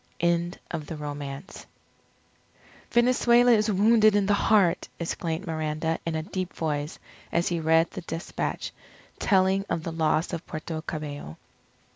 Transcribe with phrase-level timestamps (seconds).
[0.19, 1.67] END OF THE ROMANCE
[2.89, 6.97] "Venezuela is wounded in the heart!" exclaimed Miranda in a deep voice
[7.31, 8.71] as he read the despatch
[9.19, 11.37] telling of the loss of Puerto Cabello.